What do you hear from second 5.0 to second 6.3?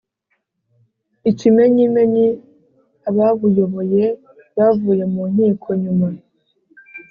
mu nkiko nyuma